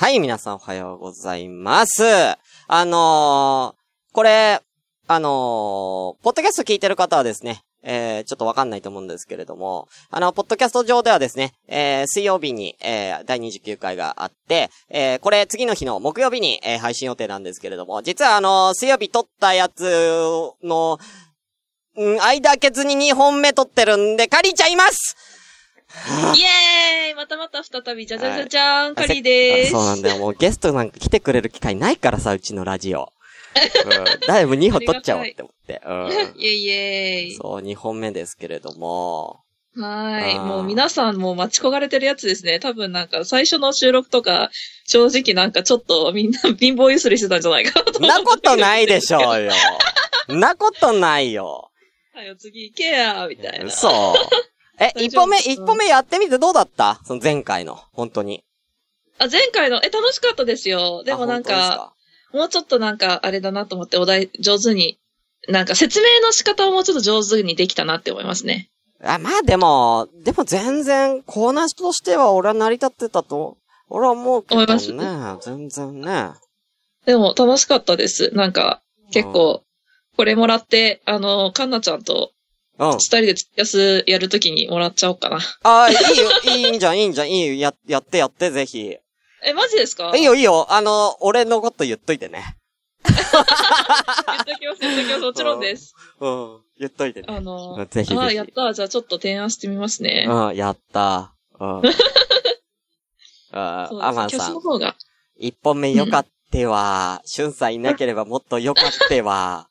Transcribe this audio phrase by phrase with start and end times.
[0.00, 2.04] はい、皆さんおはようございます。
[2.04, 4.60] あのー、これ、
[5.08, 19.82] あのー、ポッドキャスト聞いてる方はですね、えー、ちょっとわかんないと思うんですけれども、あの、ポッドキャスト上ではですね、えー、水曜日に、えー、第29回があって、えー、これ次の日の木曜日に、えー、配信予定なんですけれども、実はあのー水曜日撮ったやつ
[20.62, 21.00] の、
[21.96, 25.37] うん、間開けずに2本目撮ってるんで、カリーちゃいます
[26.36, 29.70] イエーイまたまた再び、じゃじゃじゃじゃーん、カリーでーす。
[29.72, 30.18] そうなんだよ。
[30.18, 33.12] もうゲストなんか来てくれる機会ないからさ、うちのラジオ。
[33.86, 34.26] うん。
[34.26, 35.80] だいぶ2本撮っちゃおうって思って。
[36.38, 37.28] イエイイエうん。
[37.30, 37.34] ーイ。
[37.34, 39.40] そう、2本目ですけれども。
[39.76, 40.38] はーい。
[40.38, 42.58] もう皆さんもう待ち焦がれてるやつですね。
[42.60, 44.50] 多分なんか最初の収録とか、
[44.86, 49.52] 正直なんかちょっとみんな 貧乏ゆすりしてたんじゃないかなとなことないでしょうよ。
[50.34, 51.70] んなことないよ。
[52.14, 52.18] う。
[52.18, 53.70] はよ、次行けや、みたいな。
[53.70, 54.57] そう。
[54.80, 57.00] え、一本目、一本目やってみてどうだった？
[57.04, 57.80] その前回の。
[57.92, 58.44] 本当に。
[59.18, 61.02] あ、前回の、え、楽しかったですよ。
[61.04, 61.92] でもなんあ本当ですか、
[62.32, 64.98] もうちょっとなんか、あれだなと思って、お題、上手に、
[65.48, 68.70] なんか説明の仕方をもうちょっと上手にできたなって思いますね。
[69.02, 73.56] あ、まあでも、でも全然、コーナーとしては俺は成り立ってたと、
[73.88, 75.38] 俺は思うけど思いね。
[75.40, 76.30] 全然ね。
[77.06, 78.30] でも楽しかったです。
[78.34, 79.62] なんか、結構、
[80.16, 82.32] これもらって、あの、かんなちゃんと
[82.78, 82.92] うん。
[82.92, 85.38] 二人でツイキャスやるときにもらっちゃおうかな。
[85.62, 88.86] ああ、いいよ、いいんじゃん、いいんじゃん、いいよ、や、やってやって、ぜひ。
[88.86, 88.96] い
[89.44, 90.16] え、マジですか？
[90.16, 92.56] いよ、いいよ、あの、俺のこと言っといてね。
[93.04, 93.24] 言っと
[94.58, 95.20] きます、言っときます。
[95.20, 95.94] もちろんです。
[96.20, 97.26] うん、言っといてね。
[97.28, 98.72] あの、ぜひぜひあ、やった。
[98.72, 100.26] じゃあちょっと提案してみますね。
[100.28, 101.34] うん、やった。
[101.60, 101.82] うん。
[103.50, 104.94] あそうアマンキャさん、スの方が。
[105.36, 109.67] 一本目よかっては、しゅんさんいなければもっとよかっては、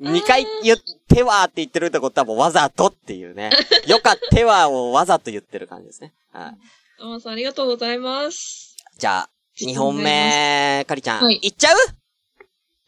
[0.00, 3.50] 二回言ってはって言ってるってことはもうわざとっていうね。
[3.86, 6.12] よかってはをわざと言ってる感じですね。
[6.32, 6.54] は
[6.98, 7.20] い。
[7.20, 8.76] さんありがとうございます。
[8.98, 11.76] じゃあ、二本目、かりちゃん、はいいっちゃう？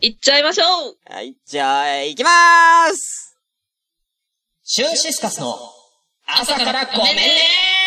[0.01, 3.37] いっちゃいましょうはい、じゃあ、行きまーす
[4.65, 5.59] シュンシスカスの
[6.27, 7.80] 朝からごめんね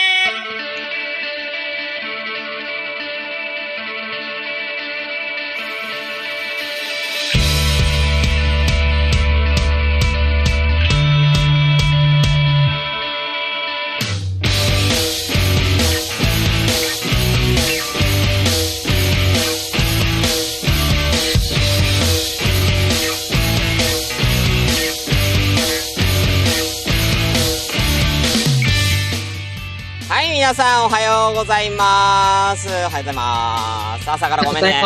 [30.43, 32.67] 皆さんおはようございます。
[32.67, 34.11] おはようございます。
[34.11, 34.83] 朝からごめんね。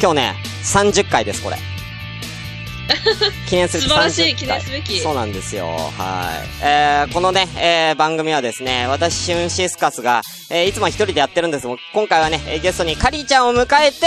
[0.00, 1.58] 今日ね、30回です、これ。
[3.46, 5.66] 記念すべき素晴らしい30回記念すべきそうなんですよ。
[5.98, 6.48] はい。
[6.62, 14.06] えー、このね、えー、番組はですね、私、シュンシスカスが、えー、いつも一人でやってるんですが、今回はね、えーゲストにカリーちゃんを迎えて、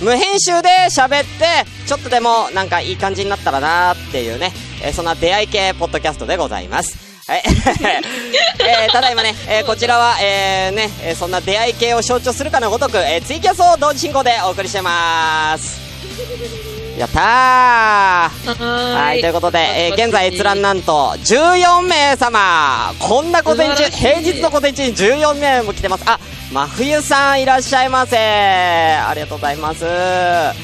[0.00, 7.07] 無編集で喋って、ちょっとでもなんかいい感じになったらなーっていうね、えー、そんな出会い系ポッドキャストでございます。
[7.28, 7.42] はい。
[8.58, 15.78] えー、ただいまね、えー、こちらは、えー、ね、えー、そんな出会い系を象徴するかのごとく、えー、ツイキャスを同時進行でお送りしてます。
[16.98, 18.30] やったーは
[19.04, 26.04] はい、ということで、えー現在閲覧なんと14名様こんな午前中、平日の午前中に14名も来てます。
[26.06, 26.18] あ、
[26.50, 29.84] 真冬さんいらっしゃいませありがとうございます。
[29.84, 30.54] えー、あ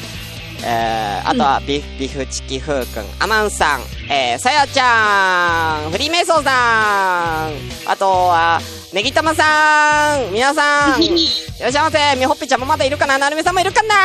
[1.35, 3.81] とは、ビフ、ビフチキフーくん、アマンさん、
[4.11, 8.59] えー、さやちゃん、フリーメイソーさん、あとは、
[8.93, 11.07] ネギタマさん、皆さん、 い
[11.59, 12.15] らっしゃいませ。
[12.17, 13.17] みほっぴちゃんもまだいるかな？
[13.17, 13.95] なるみさんもいるかな？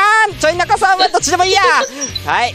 [0.40, 1.62] ちょい中さんはどっちでもいいや
[2.26, 2.52] はい。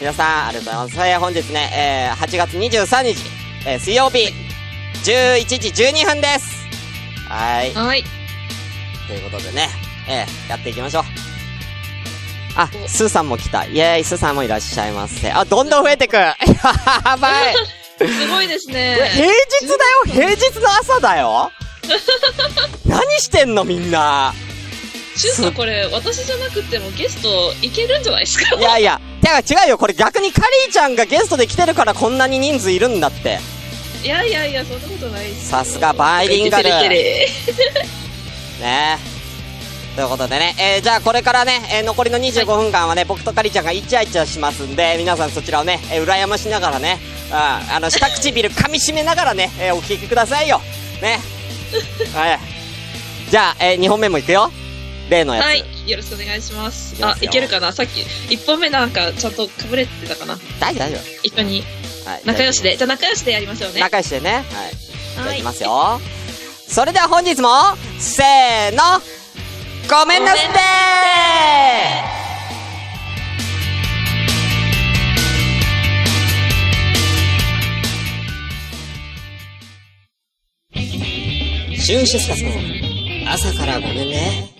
[0.00, 1.08] 皆さん、ありがとうございます。
[1.08, 3.16] えー本日ね、えー、8月23日、
[3.66, 4.32] えー水曜日、
[5.04, 6.46] 11時12分です。
[7.28, 7.74] はい。
[7.74, 8.04] はい。
[9.06, 9.68] ということでね、
[10.08, 11.27] えー、やっていきましょう。
[12.58, 13.64] あ、スーさんも来た。
[13.66, 15.30] イェーイ、スーさんもいらっしゃいませ。
[15.30, 16.16] あ、どんどん増えてく。
[16.16, 16.34] や
[17.20, 17.54] ばい。
[18.08, 19.32] すごいですこれ平ね。
[19.60, 20.28] 日だよ？
[20.28, 21.50] 平日の朝だよ？
[22.84, 24.34] 何してんのみんな。
[25.16, 28.56] シュンさんこれ、私じゃなくてもゲストいけるんじゃないですか？
[28.56, 29.78] いやいや、てか違うよ。
[29.78, 33.38] これ逆にカリーちゃんがゲストで来てるからこんなに人数いるんだって。
[34.04, 35.32] いやいやいや、そんなことない。
[35.34, 36.68] さすがバイリンガル
[38.60, 38.98] ね
[39.98, 47.00] ということでね、えー、じゃあこれからね、えー残りの25分間はね、僕とカリちゃんがイチャイチャしますんで、皆さんそちらをね、えー羨ましながらね、
[47.30, 50.62] うん、あの、下唇 噛み締めながらね、えーお聞きくださいよ。
[51.02, 51.18] ね。
[52.14, 52.38] はい。
[53.28, 54.52] じゃあ、え2本目もいくよ。
[55.10, 55.44] 例のやつ。
[55.46, 55.64] はい。
[55.84, 56.94] よろしくお願いします。
[57.00, 57.72] ます、よいけるかな？
[57.72, 60.38] さっき、一本目なんかちゃんとかぶれてたかな？
[60.60, 61.64] 大丈夫、大丈一緒に。
[62.04, 62.10] 夫。
[62.10, 62.20] はい。
[62.24, 62.76] 仲良しで。
[62.76, 63.80] じゃあ仲良しでやりましょうね。
[63.80, 64.30] 仲良しでね。
[64.30, 64.44] はい。
[64.44, 66.00] じゃあはいいきますよ。
[66.68, 67.48] それでは本日も、
[67.98, 69.02] せーの、
[69.90, 70.58] ごめんなすって
[81.74, 82.50] シュンシスカスの
[83.32, 84.50] 朝からごめんね。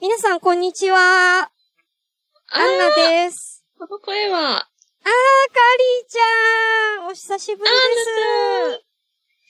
[0.00, 0.98] 皆さん、こんにちは。
[0.98, 3.64] アンナです。
[3.78, 4.64] この声は、あー、カ
[5.04, 7.76] リーちゃんお久しぶりで
[8.82, 8.85] す。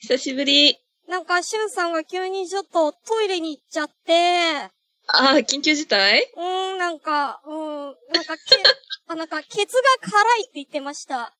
[0.02, 0.76] 久しぶり。
[1.08, 4.70] なんか、シュンさんが急にちょっとトイレに行っちゃって、
[5.08, 6.32] あー、緊急事態？
[6.36, 8.42] うーん、なんか、うーん、なんか、け、
[9.06, 11.32] あ、なんか、ケツが辛いって言ってました。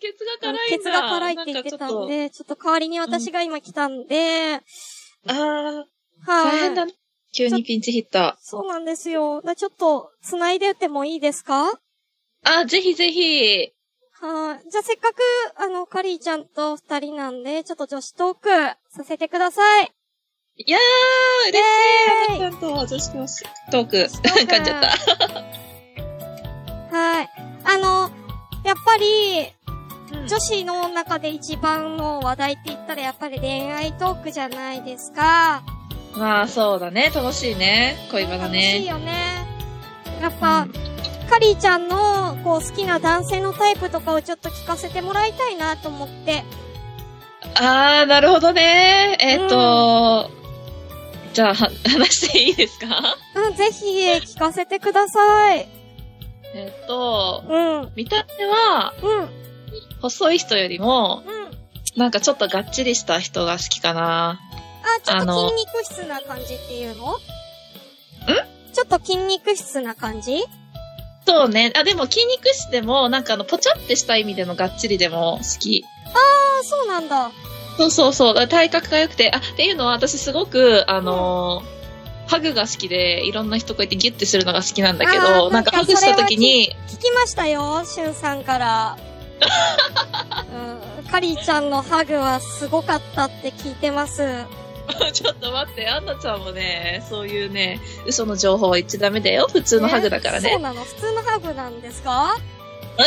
[0.00, 0.76] ケツが辛いんだ。
[0.76, 4.60] ケツが辛いって言ってたんで、ちょっと代わりに私が今来たんで、なん。
[5.26, 6.56] あー、はい。
[6.56, 6.94] 大変だね。
[7.32, 8.44] 急にピンチヒッター。
[8.44, 9.42] そうなんですよ。
[9.42, 11.78] だちょっと、繋いでってもいいですか？
[12.42, 13.72] あ、ぜひぜひ。
[14.20, 14.70] はい。
[14.70, 15.20] じゃあせっかく、
[15.56, 18.48] あの、カリーちゃんと二人なんで、ちょっと女子トーク
[18.90, 19.92] させてください。
[20.56, 20.80] いやー、
[21.48, 21.62] 嬉し
[22.28, 22.36] い。
[22.36, 23.26] イェーイちゃんと女子の
[23.70, 24.88] トーク、トーク噛んじゃった。
[26.96, 27.28] はい。
[27.64, 28.10] あの、
[28.62, 29.52] やっぱり、
[30.12, 35.62] 女女子の中で一番の話題って言ったらやっぱり恋愛トークじゃないですか。
[36.16, 37.10] まあ、そうだね。
[37.14, 37.96] 楽しいね。
[38.10, 38.84] 恋バナ楽しいね。
[38.86, 39.46] よね。
[40.20, 40.89] やっぱ、カ
[41.40, 46.44] リーちゃんの、こう、好きな男性のタイプとかをちょっと聞かせてもらいたいなと思って。
[47.56, 49.16] あー、なるほどね。
[49.20, 50.30] えっ、と、
[51.32, 52.86] じゃあ、は話していいですか？
[53.36, 55.68] うん、ぜひ、聞かせてください。
[56.54, 59.28] えっ、と、うん、うん、見た目は、うん。
[60.02, 61.22] 細い人よりも、
[61.96, 64.40] なんかちょっとがっちりした人が好きかな。
[64.82, 67.12] あ、ちょっと筋肉質な感じっていうの？
[67.12, 67.18] ん？
[68.72, 70.44] ちょっと筋肉質な感じ？
[71.30, 71.72] そうね。
[71.76, 75.84] あ、でも筋肉質でも、なんかあの、ぽちゃってした意味でのがっちりでも好き。
[76.06, 77.30] あ、そうなんだ。
[77.76, 78.48] そうそうそう。
[78.48, 81.80] 体格が良くて、あ、っていうのは私すごく、あのー
[82.30, 88.96] ハグが好きで、いろんな人こうやってギュッてするのが好きなんだけあど、ーなんかなんかハグした時に、聞きましたよ、しゅんさんから。
[91.00, 94.44] うん、カリーちゃんのハグはすごかったって聞いてます。
[95.12, 99.48] ちょっと待って、アンナちゃんもね、そういうね、嘘の情報は言っちゃダメだよ。
[99.52, 100.48] 普通のハグだからね。
[100.50, 100.84] えそうなの？
[100.84, 102.36] 普通のハグなんですか？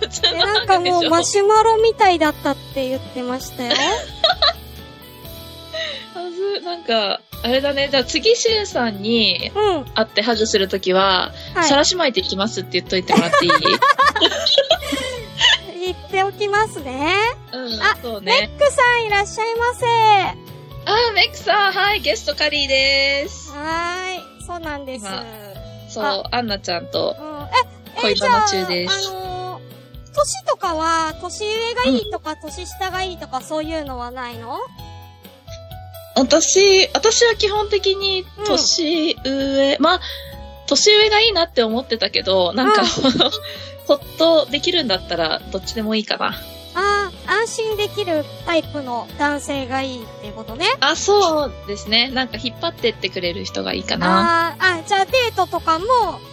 [0.00, 1.00] 普通え、のなんかハグでしょ。
[1.02, 3.70] もうマシュマロみたいだったって言ってましたよ。
[6.14, 7.88] はず、なんか、あれだね。
[7.90, 9.84] じゃあ次、しゅんさんにうん。
[9.94, 13.50] 会ってハグするときは、はいさらし巻いていきますって言っといてもらっていい？
[15.86, 17.16] 言っておきますね。
[17.52, 18.50] うん、あそうメね。
[18.56, 20.51] ックさんいらっしゃいませ。
[20.84, 23.50] あー、メックさん、はい、ゲストカリーです。
[23.52, 24.44] はーい。
[24.46, 25.04] そうなんです。
[25.06, 25.24] 今
[25.88, 27.14] そうあ、アンナちゃんと
[28.00, 29.00] 恋バナ中です。
[29.02, 29.42] じゃあ、あのー
[30.14, 34.58] 年とかは、年上がいいとか、年下がいいとか、そういうのはないの？
[36.16, 40.00] 私、私は基本的に年上、まあ、
[40.66, 42.86] 年上がいいなって思ってたけど、なんか、うん
[43.88, 46.34] ほっとできるんだったら、どっちでもいいかな。
[47.42, 50.66] ああ、安心できるタイプの男性がいいっていうことね。
[50.80, 52.10] あ、そうですね。
[52.10, 54.52] なんか引っ張ってってくれる人がいいかな。
[54.52, 55.86] あーあ、じゃあデートとかも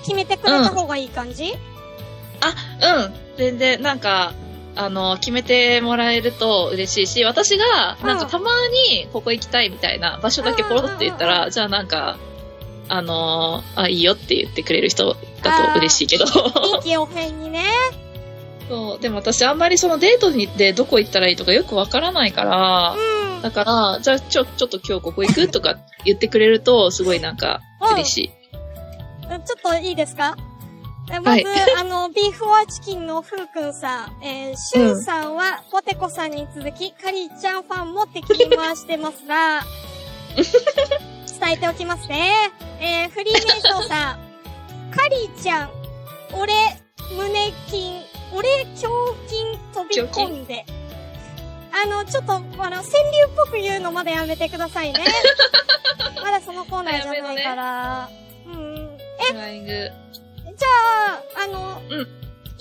[0.04, 3.14] 決めてくれた方がいい感じ、うん。
[3.38, 4.34] 全然、なんか、
[4.76, 8.52] あの、決めてもらえると嬉しいし、私が、なんかうんたま
[8.92, 12.18] にここ行きたいみたいな場所だけポロって言ったうんうんら、じゃあなんか、
[12.92, 16.26] あのあ、いいよって言ってくれる人だと嬉しいけど。
[16.26, 17.64] 臨機応変にね。
[18.70, 19.00] そう。
[19.00, 23.42] でも私あんまりそのデートに行ってどこ行ったらいいとかよくわからないから、うん。
[23.42, 28.30] だから、じゃあちょ、ちょっと今日ここ行くとか言ってくれると、すごいなんかうん嬉しい。
[28.30, 30.36] ちょっといいですか？
[31.12, 31.46] えまず、はい
[31.80, 39.64] あの、ビーフォアチキンのふうくんさん、えー、シュンさんは、ポテコさんに続き、カリーちゃんファンも敵に回してますが、
[40.36, 42.32] 伝えておきますね。
[42.80, 44.20] えー、フリーメイソーさん、
[44.96, 45.70] カリーちゃん、
[46.34, 46.54] 俺、
[47.16, 48.02] 胸筋、
[48.34, 48.76] 俺、胸
[49.28, 50.66] 筋飛び込んで。
[51.72, 52.84] あの、ちょっと、あの、川柳っ
[53.36, 55.06] ぽく言うのまだやめてくださいね。
[56.22, 58.10] まだそのコーナーじゃないから。
[58.48, 58.98] うん。
[59.20, 59.72] フライング。
[59.72, 60.68] じゃ
[61.14, 62.08] あ、あの、うん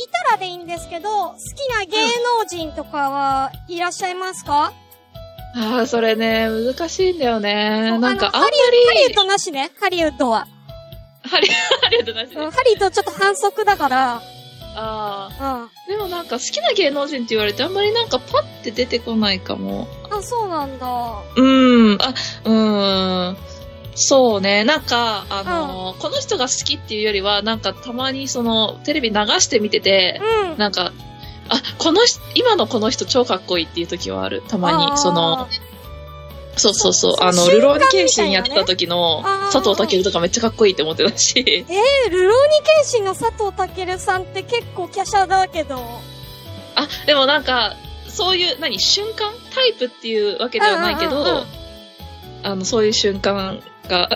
[0.01, 1.99] いたらでいいんですけど、好きな芸
[2.39, 4.73] 能人とかはいらっしゃいますか、
[5.57, 7.99] ああ、それね、難しいんだよね。
[7.99, 10.47] なんかあんまあのハリウッり、ドなしねハリウッドは。
[11.29, 12.37] ハリ、ハリウッドなしで。
[12.37, 14.23] うんハリウッドちょっと反則だから、
[14.79, 15.69] ああ。
[15.89, 15.97] うん。
[15.97, 19.89] でもなんか好きな芸能人って言われてあんまりなんかパッて出てこないかも。
[20.11, 20.87] あ、そうなんだ。
[21.37, 23.37] うーん、あ、うーん。
[23.95, 24.63] そうね。
[24.65, 30.21] なんか、あのーこの人が好きっていうよりは、なんかたまにその、テレビ流して見てて、
[30.53, 30.59] うん。
[30.59, 30.93] なんか、
[31.49, 34.43] あ、この人、今のこの人超かっこいいっていう時はある。
[34.47, 35.49] たまに、その、
[36.59, 39.23] そうそうそう、あの、ルローニケンシンやってた時の
[39.53, 41.35] 佐藤健とかめっちゃかっこいいって思ってたし。
[41.37, 45.77] えー、ルローニケンシンの佐藤健さんって結構華奢だけど。
[46.75, 47.75] あ、でもなんか、
[48.09, 51.45] そういう、何、瞬間タイプっていうわけではないけど、
[52.43, 54.09] あの、そういう瞬間が。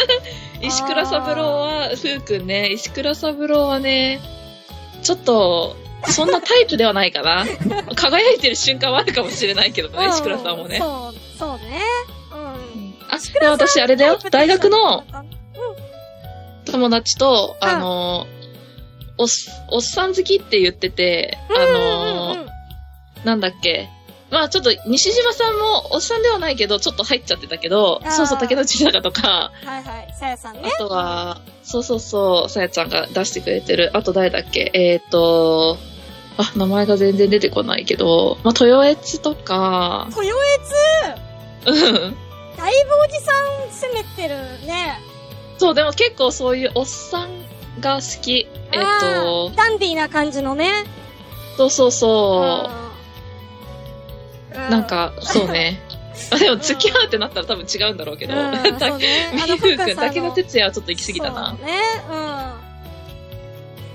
[0.62, 4.20] 石倉三郎は、ふうくんね、石倉三郎はね、
[5.02, 7.46] ちょっと、そんなタイプではないかな。
[7.96, 10.78] 輝いてる瞬間はあるかもしれないけどね、石倉さんもね。
[10.78, 11.80] そう、そうね。
[12.32, 12.94] うん。
[13.08, 16.64] あ、でも私あれだよ、大学のうん。
[16.70, 18.26] 友達と、うんあの、
[19.16, 19.28] おっ、
[19.70, 22.46] おっさん好きって言ってて、あの、
[23.24, 23.88] なんだっけ。
[24.30, 30.78] まあちょっと、西島さんもおっさんではないけど、ちょっと入っちゃってたけどそうそう、竹野内坂とか、はいはい、さやさんねあ。
[30.78, 33.90] とは、そうそうそう、さやちゃんが出してくれてる。
[33.94, 35.78] あと誰だっけえっ、ー、と、
[36.36, 40.26] あ、名前が全然出てこないけど、まあ、豊越とか、豊
[41.66, 41.74] うん。
[41.74, 42.16] 悦、
[42.56, 44.34] だいぶおじさん攻めてる
[44.66, 44.98] ね。
[45.58, 47.28] そう、でも結構そういうおっさん
[47.80, 48.48] が好き。
[48.72, 50.84] えっ、あとー、ダンディーな感じのね。
[51.56, 52.74] そうそうそう。
[52.74, 52.90] うん
[54.70, 55.80] なん、か、そうね。
[56.32, 58.34] あでも付き合うってなったら多分違うんだろうけど。
[58.34, 59.30] うん、そうね。
[59.32, 61.56] みあの、哲也はちょっと行き過ぎたな。
[61.56, 61.80] そうね。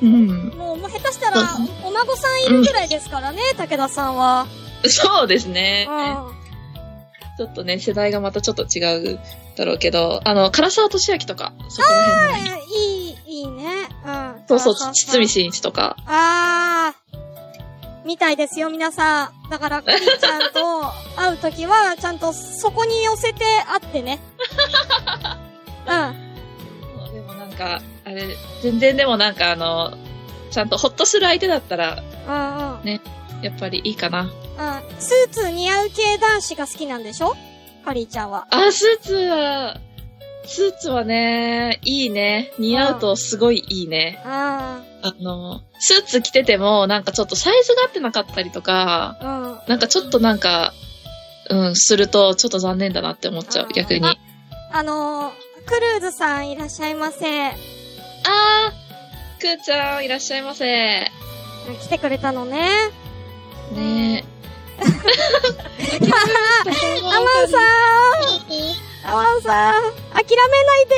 [0.01, 0.09] うん。
[0.13, 0.17] う
[0.51, 0.57] ん。
[0.57, 1.41] もう、もう下手したら、
[1.83, 4.47] お孫さんいるぐらいですからね、武田さんは。
[4.87, 5.87] そうですね。
[5.89, 6.44] うん。
[7.37, 9.19] ちょっとね、世代がまたちょっと違う
[9.57, 13.65] だろうけど、あの、唐沢俊明とか、そこら辺のいい、いいね。
[14.05, 14.43] うん。
[14.47, 15.97] そうそう、堤真一とか。
[16.05, 18.05] あー。
[18.05, 19.49] みたいですよ、皆さん。
[19.49, 20.83] だから、クリちゃんと
[21.17, 24.19] 会うときは、ちゃんとそこに寄せて会ってね。
[25.87, 27.13] うん。
[27.13, 28.23] でもなんか、あれ、
[28.61, 29.97] 全然でもなんかあの、
[30.51, 33.01] ちゃんとホッとする相手だったら、うんうん。
[33.41, 34.23] やっぱりいいかな。
[34.23, 34.29] うん。
[34.99, 37.35] スーツ似合う系男子が好きなんでしょ？
[37.83, 38.47] カリーちゃんは。
[38.49, 39.77] あ、スーツは、
[40.45, 42.51] スーツはね、いいね。
[42.57, 44.21] 似合うとすごいいいね。
[44.25, 49.25] ああの、スーツ着てても、なんかちょっとサイズが合ってなかったりとか、あ。
[49.25, 49.69] うん。
[49.69, 50.73] なんかちょっとなんか、
[51.49, 54.05] うん、すると、ちょっと残念だなって思っちゃう逆に。
[54.05, 54.17] あ
[54.71, 55.31] あのー、
[55.67, 57.49] クルーズさんいらっしゃいませ。
[57.49, 60.65] あー、くーちゃん、いらっしゃいませ。
[60.65, 61.11] ね
[61.81, 62.67] 来てくれたのね。
[63.77, 64.23] え。
[65.97, 67.61] アマンさん
[69.07, 69.73] アマンさん
[70.13, 70.95] 諦めないで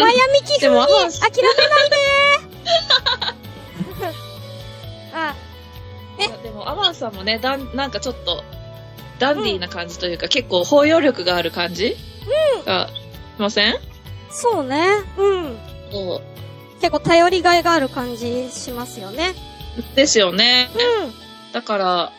[0.00, 1.96] マヤミキで風に諦めないで
[5.14, 5.34] あ、
[6.42, 8.42] でも、アマンさんもね、だん、なんかちょっと、
[9.18, 11.96] ダンディーな感じというか、結構包容力がある感じ？
[12.58, 12.64] うん。
[12.64, 12.92] が、し
[13.38, 13.78] ません？
[14.30, 14.84] そうね。
[15.16, 15.58] うん。
[15.92, 16.20] そ
[16.80, 19.34] 結構頼りがいがある感じしますよね。
[19.92, 19.96] う。
[19.96, 20.68] ですよね。
[20.74, 21.27] うん。
[21.52, 22.12] だから、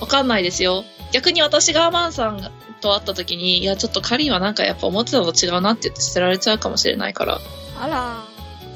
[0.00, 0.84] わかんないですよ。
[1.12, 2.50] 逆に私がアマンさん
[2.80, 7.38] と会った時に、いや、ちょっとカリンはなんかやっぱ思ってたのと違うなって言って捨てられちゃうかもしれないから。
[7.80, 8.24] あら、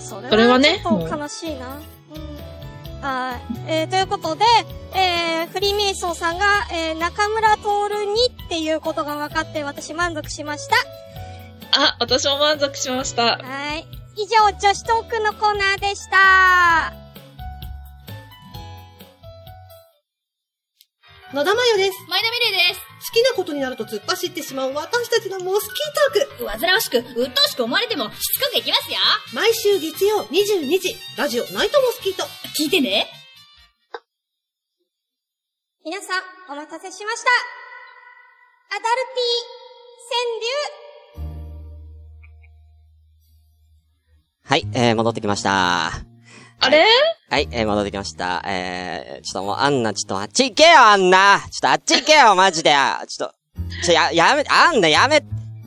[0.00, 1.78] それははねちょっと悲しいな。
[2.14, 3.02] うん。
[3.02, 3.40] はい。
[3.68, 4.44] えー、ということで、
[4.94, 10.76] えー、フリーメイソーさんが、えー、中村徹にっていうことが分かって私満足しました。
[11.72, 13.38] あ、私も満足しました。
[13.38, 13.86] はい。
[14.16, 17.05] 以上、女子トークのコーナーでした。
[21.36, 21.98] 野田真代です。
[22.08, 22.80] 前田美玲です。
[22.80, 25.74] 好きなことになると突っ走ってしまう私たちのモスキー
[26.40, 26.58] トーク。
[26.58, 28.96] 煩わしく、鬱陶しく思われても、しつこくいきますよ。
[29.34, 32.22] 毎週月曜22時、ラジオナイトモスキート。
[32.58, 33.06] 聞いてね。
[35.84, 37.28] 皆さん、お待たせしました。
[38.74, 39.92] アダルティ
[41.12, 41.36] 川柳。
[44.42, 46.15] はい、えー、戻ってきました。
[46.60, 46.84] あれ？
[47.28, 48.42] はい、えー、戻ってきました。
[48.46, 52.74] えー、ちょっともう、あんな、ちょっとあっち行けよ、あんなちょっとあっち行けよ、マジで。
[53.08, 53.34] ちょっと、
[53.84, 55.22] ちょ、や、やめ、あんな、やめ、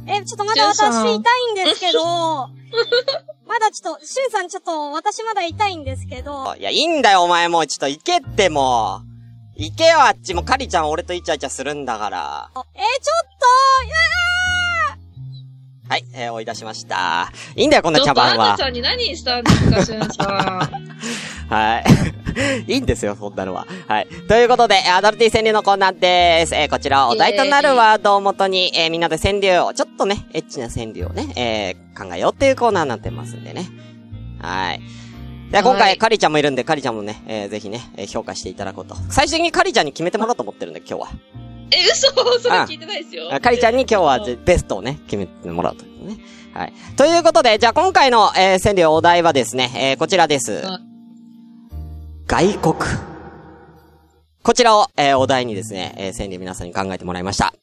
[0.08, 1.20] え、ちょっとまだ私痛いん
[1.56, 2.04] ですけど、
[3.48, 9.10] まだちょっと、シュンさんちょっと私まだ痛いんですけど、 いや、いいんだよ、お前もう、ちょっと行けってもう。
[9.62, 12.50] 行けよ、あっちも、カリちゃん俺とイチャイチャするんだから。
[12.56, 12.80] え、ちょっと、
[13.86, 13.96] いや
[15.90, 17.32] はい、えー、追い出しました。
[17.56, 18.64] いいんだよ、こんなちょっとアンナ茶番はち。
[18.64, 20.70] ゃんに何したんですか、しゅんさ
[21.50, 21.54] ん。
[21.54, 21.84] はい。
[22.72, 23.66] いいんですよ、そんなのは。
[23.88, 24.08] はい。
[24.28, 26.54] ということで、アダルティ川柳のコーナーです。
[26.54, 33.68] えー、こちらお題となるワードをもとに、えー、みんなで川柳を、ちょっとね、エッチな川柳をね、えー、考えようっていうコーナーになってますんでね。
[34.40, 34.82] はい。
[35.52, 38.96] で、今回、はいカリちゃんもいるんで、カリちゃんもね、えー、ぜひね、えー評価していただこうと。
[39.10, 41.08] 最終的にカリちゃんに決めてもらおうと思ってるんで、今日は。
[41.72, 43.34] え、嘘それ聞いてないですよ。
[43.34, 46.18] あカリちゃんに今日はぜベストをね、決めてもらうというね。
[46.54, 46.74] はい。
[46.96, 50.52] ということで、じゃあ今回の、えー、川柳お題はですね、えー、こちらです。
[50.66, 50.90] はい
[52.28, 52.76] 外国。
[54.44, 57.56] こちらを、えーお題にですね、えー川柳皆さんに考えてもらいました。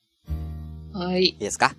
[0.93, 1.23] はい。
[1.23, 1.77] いいですか？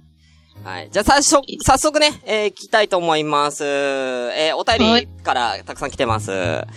[0.63, 0.89] はい。
[0.89, 3.65] じゃあ、早速、早速ね、えー、聞きたいと思います。
[3.65, 6.31] えーお便りからたくさん来てます。
[6.31, 6.67] はい。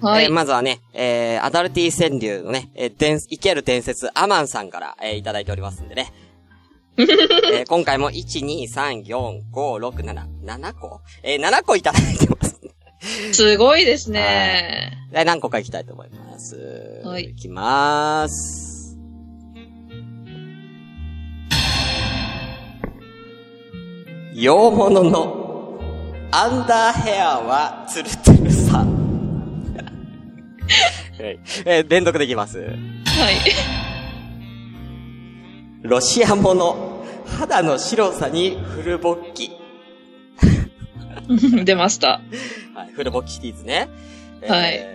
[0.00, 6.12] えーまずはね、えーアダルティ川柳のね、えー、伝、生ける伝説、アマンさんから、えーいただいておりますんでね。
[6.98, 12.60] えー今回も、1、2、3、4、5、6、7、7個えー、7個いただいてます。
[13.32, 15.08] すごいですね。
[15.12, 16.56] で何個か行きたいと思います。
[17.04, 18.96] はいいきまーす。
[24.34, 25.80] 洋物の
[26.30, 28.47] アンダーヘアはツルツル
[31.18, 32.58] えー連続できます。
[32.60, 32.74] はい。
[35.82, 37.04] ロシアもの
[37.38, 39.52] 肌の白さにフルボッキ。
[41.64, 42.20] 出ました。
[42.74, 43.88] はい、フルボッキシティーズね。
[44.46, 44.94] はいえ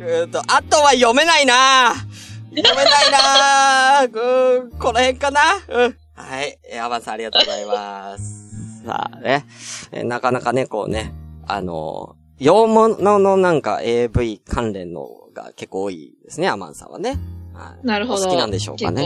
[0.00, 2.06] ーうーんと、あとは読めないな読
[2.54, 5.96] めないな うーん、この辺かなうん。
[6.14, 6.58] はい。
[6.70, 8.82] えーアバンさんありがとうございます。
[8.84, 9.44] さあね。
[9.90, 11.12] えーなかなかね、こうね、
[11.46, 17.18] あのー、洋物のなんか AV 関連のが結構多いですね、アマンさんはね。
[17.54, 18.22] はいなるほど。
[18.22, 19.04] お好きなんでしょうかね。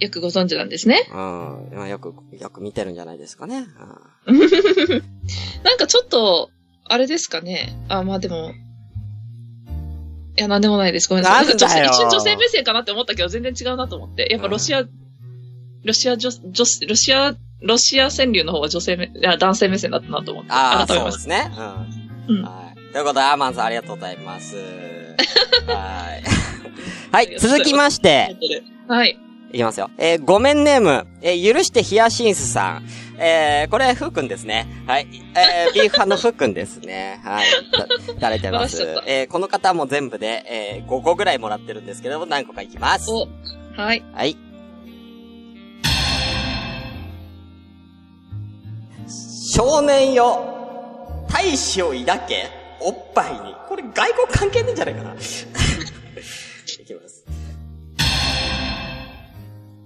[0.00, 1.06] よくご存知なんですね。
[1.10, 1.16] うん。
[1.16, 3.66] まあよく、よく見てるんじゃないですかね。
[5.62, 6.50] なんかちょっと、
[6.84, 7.78] あれですかね。
[7.88, 8.50] あ、まあでも。
[10.36, 11.08] いや、なんでもないです。
[11.08, 11.46] ごめんなさい。
[11.46, 14.28] なんだよ女性、一瞬女性目線かなって思ったけど、全然違うなと思って。
[14.30, 14.82] やっぱロシア、
[15.84, 20.50] ロシア女、女、ロシア、ロシア川柳の方は女性目、いや、男性目線だったなと思って。
[20.50, 21.50] ああ、そうですね。
[21.56, 22.01] うん。
[22.38, 22.92] うんはい。
[22.92, 24.56] ということで、アーマンさんありがとうございます。
[25.66, 26.22] はい。
[27.12, 28.36] はい、続きまして、
[28.88, 28.94] た。
[28.94, 29.18] はい。
[29.52, 29.90] いきますよ。
[29.98, 32.88] えーごめんネーム、えー許してヒヤシンスさん。
[33.18, 34.66] えー、これ、ふうくんですね。
[34.86, 35.06] はい。
[35.36, 37.20] えー、ビーフ派のふうくんですね。
[37.22, 37.46] はい。
[38.12, 38.82] いただいてます？
[39.06, 43.10] えー、この方も全部で、えー、5個ぐらいもらってるんですけども、何個かいきます。
[43.10, 43.28] お、
[43.76, 44.02] はい。
[44.14, 44.36] はい。
[49.54, 50.61] 少年よ、
[51.32, 53.54] 大志を抱け、おっぱいに。
[53.66, 55.14] これ外国関係ねえんじゃないかな。
[55.14, 57.24] いきます。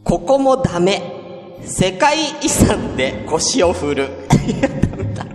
[0.03, 1.03] ここもダメ。
[1.63, 4.09] 世界遺産で腰を振る。
[4.47, 5.27] い や、ダメだ。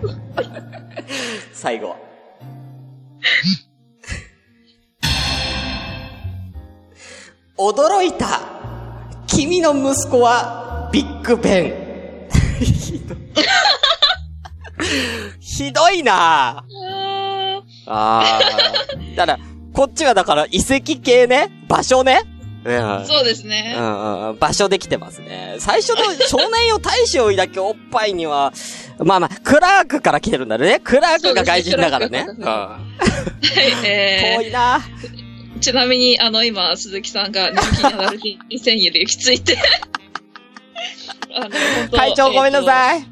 [1.54, 1.96] 最後。
[7.58, 8.42] 驚いた。
[9.28, 12.28] 君の息子はビッグベ
[12.60, 12.60] ン。
[12.60, 13.21] ひどい
[15.58, 16.64] ひどいなあ
[17.88, 19.12] あー。
[19.16, 19.40] だから、
[19.74, 22.22] こっちはだから遺跡系ね場所ね
[22.64, 22.76] うん。
[22.76, 23.76] ーそうですね。
[23.78, 24.40] うんうんうん。
[24.40, 25.56] 場所できてますね。
[25.60, 28.54] 最初の少年よ大使を抱けおっぱいには、
[29.00, 30.80] まあまあ、クラークから来てるんだね。
[30.84, 32.26] クラークが外人だからね。
[32.28, 32.44] そうん。
[32.44, 32.80] は
[33.84, 39.58] い、え遠いなー、ちなみに、あの、今、鈴木さんが人気にアダルティ1000円で行き着いて、
[41.92, 43.02] 会長ごめんなえさい。
[43.02, 43.08] ご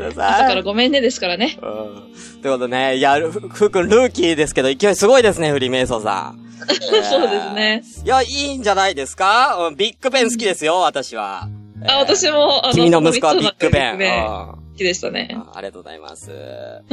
[0.00, 0.48] めんなさい。
[0.48, 1.58] からごめんねですからね。
[1.62, 2.40] うん。
[2.42, 6.48] ということでね、いや、ふ、ふくんルーキーですけど、勢いすごいですね、フリーメイソーさん。
[6.68, 7.82] そうですね。
[8.04, 9.68] いや、いいんじゃないですか？
[9.68, 11.48] うんビッグベン好きですよ、私は。
[11.86, 13.98] あ、私も、あの、君の息子はビッグベン。
[13.98, 15.34] ビッグベンうん好きでしたね。
[15.36, 16.30] あありがとうございます。
[16.30, 16.86] は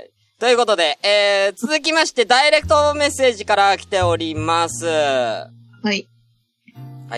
[0.00, 0.10] い。
[0.40, 4.86] ということで、えー、続きまして、ダイレクトメッセージから来ております。
[4.86, 5.48] は
[5.82, 6.08] はい。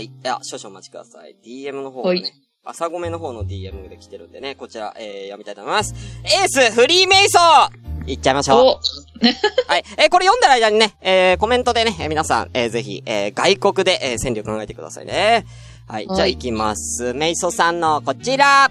[0.00, 0.04] い。
[0.04, 1.36] いや、少々お待ちください。
[1.44, 2.32] DM の方がはいね、
[2.68, 5.94] 朝ごめの方の DM で来てるんでね、こちら、えー、読みたいと思います。
[6.24, 8.58] エース、フリーメイソーいっちゃいましょう。
[8.58, 8.80] お、
[9.70, 9.84] はい。
[9.96, 15.46] えーこれ読んでる間にね、えー、コメントでね、えー皆さん、えー、ぜひ、えー、外国で、えー、川柳考えてくださいね。
[15.86, 16.06] はい。
[16.08, 17.14] はいじゃあ行きます。
[17.14, 18.68] メイソさんのこちら。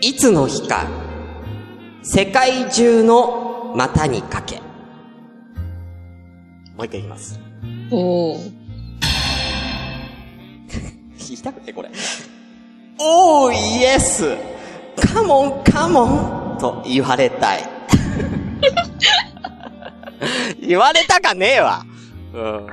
[0.00, 0.86] いつの日か、
[2.02, 4.56] 世界中の股にかけ。
[6.74, 7.38] もう一回いきます。
[7.90, 8.57] おー
[11.38, 11.90] 聞きたくて、これ。
[12.98, 14.36] おー、イエス
[14.96, 17.62] カモン、カモンと言われたい。
[20.60, 21.86] 言われたかねえわ。
[22.34, 22.66] うん。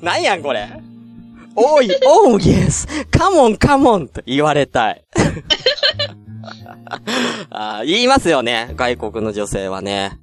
[0.00, 0.68] なんやん、これ。
[1.56, 5.04] おい、おー、イエスカモン、カモンと言われたい。
[7.50, 10.20] あ言いますよね、外国の女性はね。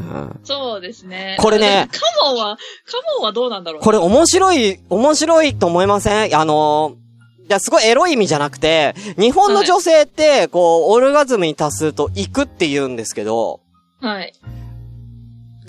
[0.00, 1.36] うんそうですね。
[1.40, 3.82] これねカモンは、カモンはどうなんだろう？
[3.82, 6.36] これ面白い、面白いと思いません？
[6.36, 13.60] あのー、いや、すごいエロい意味じゃなくて、日本の女性って、こう、オルガズムに達すると行くって言うんですけど、
[14.00, 14.32] はい。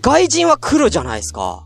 [0.01, 1.65] 外人は来るじゃないですか。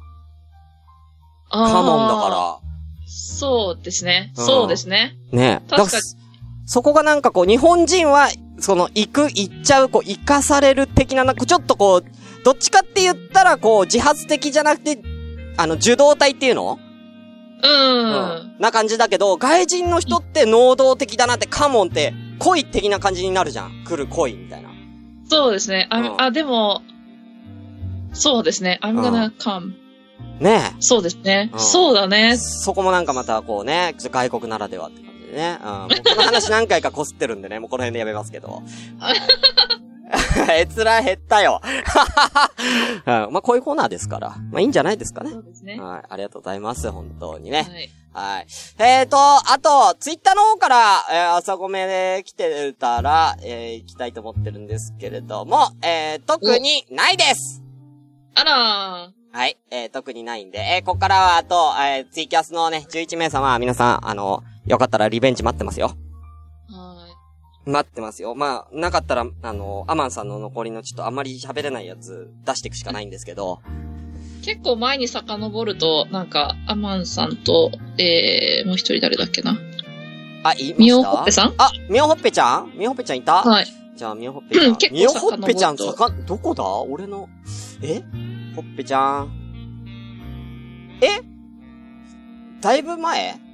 [1.49, 2.60] カモンだか
[3.08, 4.34] そうですね。
[4.38, 5.15] うんそうですね。
[5.32, 5.39] ら。
[5.39, 6.01] ね確から
[6.65, 12.06] そこがなんかこう、日本人は、その、行く、行っちゃう、こう、行かされる的な、なんかちょっとこう、
[12.44, 15.02] どっちかって言ったら、こう、自発的じゃなくて、
[15.58, 16.80] あの、受動体っていうの？
[17.63, 18.56] うん。
[18.60, 23.84] な感じだけど、外人の人って能動的だなって、カモンって、恋的な感じになるじゃん。
[23.86, 24.70] 来る恋みたいな。
[25.28, 25.88] そうですね。
[25.89, 26.82] あ、うんあでも、
[28.13, 28.80] そうですね。
[28.84, 29.74] I'm う gonna come.
[30.39, 31.50] ねそうですね。
[31.54, 32.08] うんそうだえ。
[32.08, 32.38] ね。
[32.38, 35.60] そこもなんかまたこうね、外国ならではって感ね。
[35.62, 35.69] うん。
[35.69, 38.63] もうこの話何回かこすってるんでね、もうこの辺でやめますけど。
[40.58, 41.62] 閲覧減ったよ。
[41.63, 41.67] う
[43.30, 44.30] ん、まあ、こういうコーナーですから。
[44.52, 45.39] まあ、いいんじゃないですかねそ。
[45.39, 45.80] うですね。
[45.80, 46.04] ははい。
[46.10, 46.89] ありがとうございます。
[46.91, 47.67] 本当にね。
[48.13, 48.17] い。
[48.17, 48.48] はい。
[48.80, 57.62] えーと、あと、ツイッターの方から、えー、朝ごめで来てたら、えー、行きたいと思ってるんですけれども、えー、特にないです
[58.36, 59.58] あらはい。
[59.69, 65.95] えー、特にないんで、えー、ここからは、あと、えー、ツイキャスのね、11名様、皆さん、あの、よかったらリベンジ待ってますよ。
[66.69, 66.75] ー。
[66.75, 67.08] は
[67.65, 68.36] 待ってますよ。
[68.36, 73.62] まあ、なかったら、あの、アマンさんの残りのちょっとあんまり喋れないやつ出していくしかないんですけど、
[74.41, 74.45] い。
[74.45, 79.58] 結構前に遡ると、なんか、アマンさんと、えー、もう一人誰だっけな。
[80.43, 81.56] あ、いみおほっぺさん？
[81.58, 82.71] あ、みおほっぺちゃん？
[82.78, 83.41] みおほっぺちゃんいた？
[83.41, 83.67] はい。
[83.95, 84.93] じゃあ、みおほっぺちゃん。
[84.93, 86.63] みおほっぺちゃん、さか、どこだ？
[86.82, 87.30] 俺の、
[87.82, 88.04] え？
[88.56, 89.32] ほっぺちゃん。
[91.01, 91.21] え？
[92.62, 93.44] だいぶ前？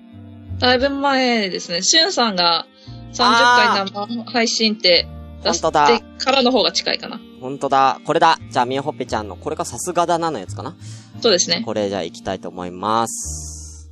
[0.61, 1.81] だいぶ前ですね。
[1.81, 2.67] しゅんさんが
[3.13, 5.07] 30回生配信って
[5.43, 7.19] 出してからの方が近いかな。
[7.41, 7.99] ほんとだ。
[8.05, 8.37] これだ。
[8.51, 10.75] じゃあ、みおほっぺちゃんの、これがさすがだなのやつかな
[11.19, 11.63] そうですね。
[11.65, 13.89] これじゃあ行きたいと思います。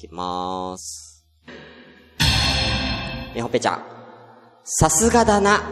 [0.00, 1.24] 行きまーす。
[3.36, 3.84] みほっぺちゃん。
[4.64, 5.62] さすがだな。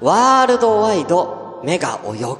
[0.00, 2.36] ワールドワイド、目が泳ぐ。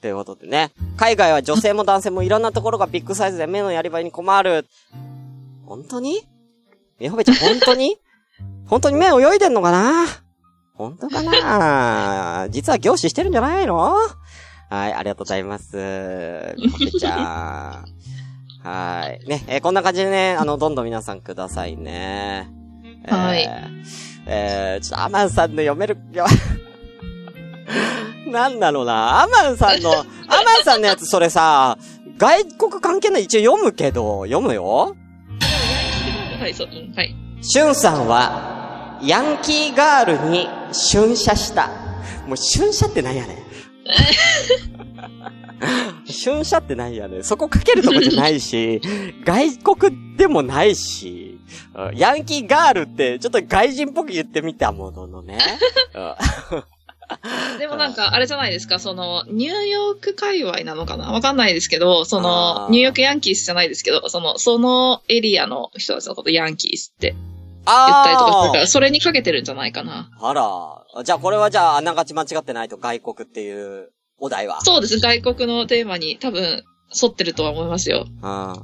[0.00, 0.72] ということでね。
[0.96, 4.66] 海外は女性も男性もいろんなところがビッグサイズで目のやり場に困る。
[5.66, 6.22] 本当に？
[6.98, 7.96] みほぺちゃん本当に？
[8.66, 10.06] 本当に目泳いでんのかな？
[10.74, 12.48] 本当かな？
[12.52, 13.96] 実は凝視してるんじゃないの？
[14.68, 15.76] はい、ありがとうございます。
[16.58, 18.66] みほぺちゃん。
[18.68, 19.28] はい。
[19.28, 22.50] ね、えーこんな感じでね、あの、どんどん皆さんくださいね。
[23.04, 23.48] えーはい。
[24.26, 26.26] えー、ちょっとアマンさんの読める、い や
[28.26, 29.22] なんだろうな。
[29.22, 30.02] アマンさんの、アマ
[30.60, 31.78] ンさんのやつそれさ、
[32.18, 34.96] 外国関係ない一応読むけど、読むよ。
[36.46, 37.12] はい、そう、うん、はい。
[37.42, 40.46] シュンさんは、ヤンキーガールに
[40.92, 41.66] 春射した。
[42.28, 43.36] もう春射って何やねん。
[46.22, 47.24] 春射って何やねん。
[47.24, 48.80] そこかけるとこじゃないし、
[49.24, 51.40] 外国でもないし、
[51.74, 55.38] うんヤンキーガールってちょっと外人っぽく言ってみたもののね。
[57.56, 61.12] う んでもなんか、あれじゃないですか、その、ニューヨーク界隈なのかな？
[61.12, 67.14] わかんないですけど、そあの、ーニューヨークヤンキースじゃないですけど、その、そのエリアの人たちのことヤンキースって
[67.66, 70.10] 言ったりとかするから、あそれにかけてるんじゃないかな。
[70.20, 70.30] あ。
[70.30, 71.04] あら。
[71.04, 74.60] じゃあこれはじゃああながち間違ってないと外国っていうお題は？
[74.62, 74.98] そうです。
[74.98, 76.64] 外国のテーマに多分、
[77.02, 78.06] 沿ってるとは思いますよ。
[78.06, 78.54] うん。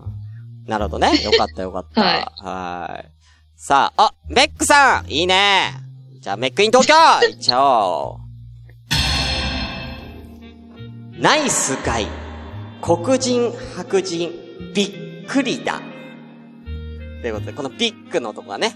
[0.66, 1.22] なるほどね。
[1.24, 2.00] よかったよかった。
[2.00, 3.08] はいはい。
[3.56, 5.72] さあ、あ、メックさんいいね
[6.20, 8.21] じゃあ、メックイン東京行っちゃおう。
[11.22, 12.08] ナイスガイ。
[12.80, 14.32] 黒人、白人、
[14.74, 14.82] び
[15.22, 15.80] っくりだ。
[17.20, 18.74] ということで、このビッグのとこはね、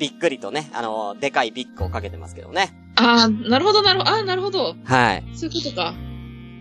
[0.00, 2.74] びっくりとね、あの、でかいビッグをかけてますけどね。
[2.96, 4.10] ああ、なるほど、なるほど。
[4.10, 4.74] ああ、なるほど。
[4.82, 5.24] はい。
[5.32, 5.94] そういうことか。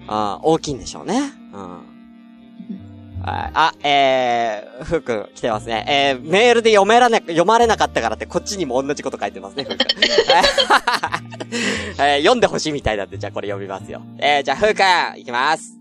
[0.09, 1.33] あー大きいんでしょうね。
[1.53, 1.59] うん。
[3.23, 3.51] はい。
[3.55, 5.85] あ、えー、ふうくん来てますね。
[6.21, 9.85] えー、メールで読めらな、読まれなかったからってこっちにも同じこと書いてますね、ふうくん。
[11.99, 14.01] えー、読んでほしいみたいなんで、じゃあこれ読みますよ。
[14.19, 14.79] えー、じゃあふうく
[15.15, 15.73] ん、いきます。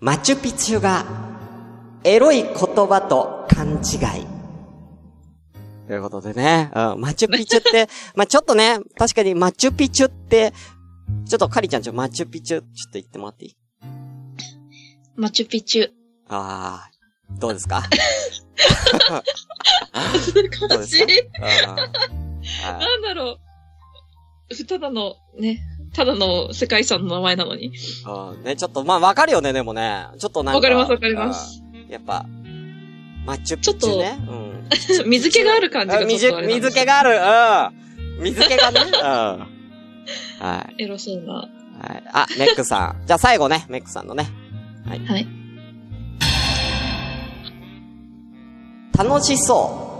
[0.00, 1.04] マチュピチュが、
[2.04, 4.26] エロい言葉と勘違い。
[5.86, 10.52] ということでね、うん、マチュピチュって、 まあ、ちょっとね、確かにマチュピチュって、
[11.28, 13.56] ちょっとカリちゃんちょ、マチュピチュ、ちょっと言ってもらっていい？
[15.16, 15.90] マチュピチュ。
[16.28, 17.82] あー、どうですか？
[20.68, 21.06] どう難しい
[22.62, 23.38] なんだろ
[24.50, 24.64] う。
[24.66, 25.60] ただの、ね、
[25.94, 27.72] ただの世界遺産の名前なのに。
[28.04, 30.06] ーうんね、ちょっと、まあ、わかるよね、でもね。
[30.18, 30.56] ちょっとなんか。
[30.56, 31.88] わかりますわかりますうん。
[31.88, 32.26] やっぱ、
[33.24, 34.18] マチュピチュね。
[34.28, 34.32] う
[35.06, 35.10] ん。
[35.10, 37.10] 水気がある感じがちょっ水と水気がある。
[38.18, 38.24] うん。
[38.24, 38.80] 水気がね。
[38.84, 39.02] うん。
[39.02, 39.46] は
[40.78, 40.82] い。
[40.82, 41.34] エロそうな。
[41.34, 41.48] はい。
[42.12, 43.06] あ、メックさん。
[43.06, 44.28] じゃあ最後ね、メックさんのね。
[44.86, 45.26] はい。
[48.96, 49.91] 楽しそう。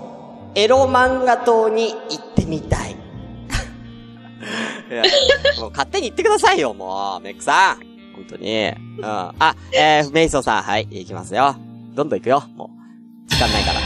[0.54, 2.92] エロ漫画島に行ってみたい。
[4.90, 5.02] いや、
[5.60, 7.76] もう勝手に言ってくださいよ、もう、メックさん。
[8.14, 8.68] 本当に。
[8.68, 9.04] うん。
[9.04, 11.56] あ、えー、メイソーさん、はい、行きますよ。
[11.94, 13.30] どんどん行くよ、もう。
[13.30, 13.80] 時間ないから。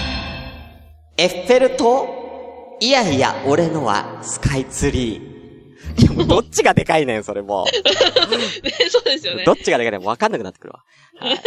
[1.18, 5.36] エッフェル塔いやいや、俺のはスカイツリー。
[6.02, 7.70] いやもうどっちがでかいねん、それもね
[8.90, 9.36] そうですよう。
[9.36, 9.52] ねど。
[9.52, 10.82] っちがでかいねん、わかんなくなってくるわ。
[11.20, 11.40] はい。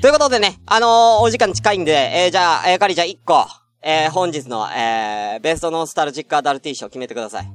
[0.00, 3.46] ということでね、あのーお時間近いんで、えー、じゃあ、えー、かりちゃん1個、
[3.82, 7.50] えー、本日の、えー、ベストノスタルジックアダルティー賞決めてください。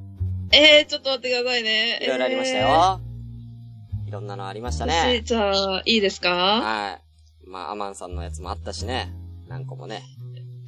[0.52, 2.00] えー、ちょっと待ってくださいね。
[2.02, 3.02] いろいろありましたよ。
[4.08, 4.90] いろんなのありましたえー。
[4.90, 5.28] ね私、。
[5.28, 6.30] じゃあ、いいですか？
[6.32, 7.00] は
[7.46, 7.50] い。
[7.50, 9.14] まあ、アマンさんのやつもあったしね。
[9.48, 10.02] 何個もね。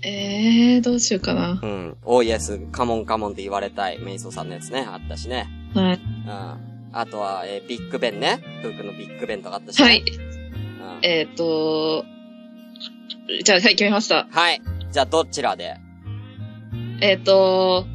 [0.04, 1.60] えー、どうしようかな。
[1.62, 1.98] うん。
[2.04, 5.48] オーイエス、カモンカモンって言われたい、メイソーさんのやつね、あったしね。
[5.74, 5.96] はい。
[5.96, 6.90] うん。
[6.94, 8.42] あとは、えービッグベンね。
[8.62, 9.86] フークのビッグベンとかあったしね。
[9.88, 10.00] はい。
[10.02, 11.00] うん。
[11.02, 12.06] えっ、ー、と、
[13.44, 14.28] じゃあ、はい、決めました。
[14.30, 14.62] はい。
[14.98, 15.78] じゃあ、どちらで？
[17.02, 17.86] えっ、ー、と、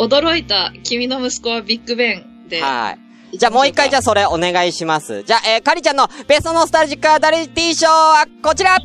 [0.00, 2.60] 驚いた君の息子はビッグベンで。
[2.60, 2.98] は
[3.32, 3.38] い。
[3.38, 5.22] じゃあもう一回じゃあそれお願いします。
[5.22, 8.76] じゃあ、えー、カリちゃんのベストノスタルジックアダルティー賞はこちら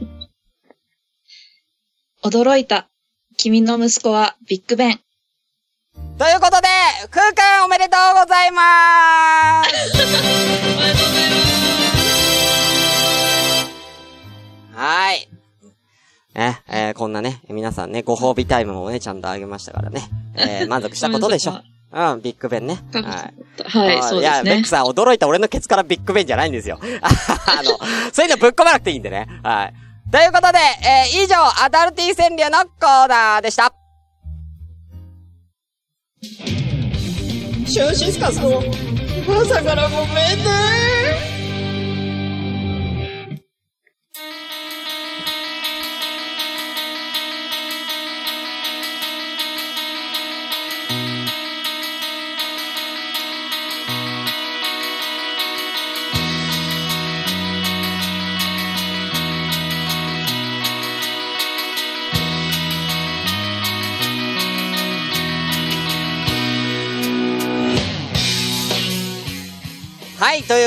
[2.23, 2.87] 驚いた
[3.37, 4.99] 君の息子はビッグベン。
[6.19, 6.67] ということで、
[7.09, 10.21] ふうくんおめでとうございまーすおめでとう
[10.75, 10.81] ご
[14.77, 15.28] ざいはい。
[16.39, 20.07] ね、えー、こんなね、皆さんね、ご褒美タイムもね、ちゃんとあげましたからね。
[20.35, 21.59] えー、 満足したことでしょ？
[21.91, 22.79] うん、ビッグベンね。
[22.93, 23.03] はい。
[23.03, 24.67] はい、そういや、ですねベック。
[24.69, 26.79] さん驚いた俺のケツからビッグベンじゃないんですよ。
[27.01, 27.71] あの、
[28.13, 29.27] そういうのぶっ込まなくていいんでね。
[29.43, 29.73] はい。
[30.11, 33.73] ということで、えー、以上、アダルティ川柳のコーナーでした。
[36.21, 38.61] シュスカスの
[39.27, 40.78] 朝からごめんね。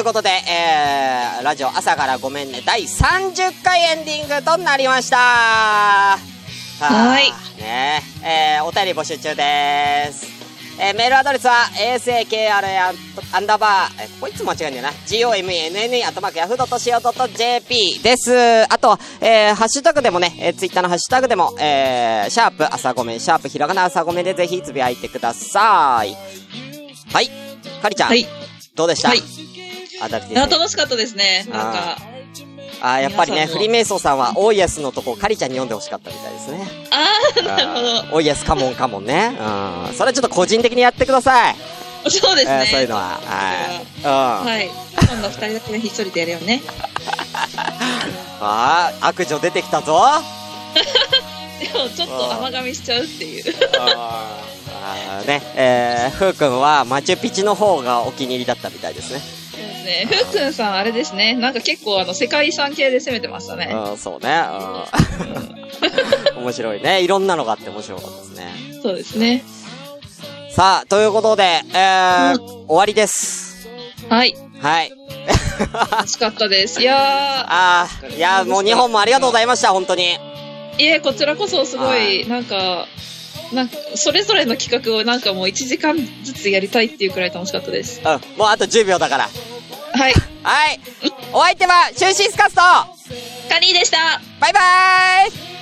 [0.03, 6.19] い、ということで、えー、ラジオ朝からごめんね、第30回エンディングとなりましたは
[6.81, 10.27] はいねえー、お便り募集中です。
[10.81, 12.95] えー、メールアドレスは、asakr
[13.33, 14.91] アンダーバー、えー、ここいつも間違えんだよな。
[14.91, 18.33] gomenne アットマークヤフー .co.jp です。
[18.73, 26.17] あと、えー、ハッシュタグでもね、えー、ツイッターのハッシュタグでも、えー、シャープ朝ごめん、シャープひらがな朝ごめんでぜひつぶやいてください。
[27.13, 27.31] はい。
[27.81, 28.09] かりちゃん。
[28.09, 28.27] はい。
[28.75, 29.11] どうでした？
[29.11, 29.21] はい。
[30.03, 31.47] アダルティいや、ー楽しかったですね。
[31.49, 31.97] なんか、
[32.81, 36.67] あーやっぱりね、フリーメイソーさんは、オーイエスのとこ、カリちゃんに読んでほしかったみたいですね。
[36.91, 38.17] あー、なるほど。
[38.17, 39.37] オーイエスカモンカモンね。
[39.89, 39.95] うん。
[39.95, 41.57] それちょっと個人的にやってください。
[42.11, 42.65] そうですね。
[42.67, 43.21] えーそういうのは。
[43.25, 44.43] はい。
[44.43, 44.47] うん。
[44.47, 44.71] はい。
[44.97, 46.63] 今度二人だけでひっそりとやるよね。
[48.41, 50.03] あー、悪女出てきたぞ。
[51.63, 53.55] でも、ちょっと甘噛みしちゃうっていう。
[53.79, 59.21] あーね、えー、ふうくんはマチュピチュの方がお気に入りだったみたいですね。
[59.83, 60.25] ですね。
[60.25, 61.35] ふうくんさん、あれですね。
[61.35, 63.71] なんか結構、あの、世界遺産系で攻めてましたね。
[63.73, 64.45] うん、そうね。
[66.37, 66.43] うん。
[66.43, 67.03] 面白いね。
[67.03, 68.81] いろんなのがあって面白かったですね。
[68.83, 69.45] そうですね。
[70.51, 73.69] さあ、ということで、えー、終わりです。
[74.09, 74.35] はい。
[74.61, 74.93] はい。
[75.91, 76.81] 楽しかったです。
[76.81, 80.19] いやああ、いや、もう2本もありがとうございました、本当に。
[80.79, 82.87] ー、いえ、こちらこそすごい、なんか、
[83.53, 88.01] なんか、それぞれの企画をなんかもう1時間ずつやりたいっていうくらい楽しかったです。
[88.01, 89.31] うん、もうあと10秒だから。
[89.95, 90.15] はい。
[90.43, 90.81] はい。
[91.33, 92.61] お相手は、シュシスカスト、
[93.49, 94.21] カニーでした。
[94.41, 95.53] バイバーイ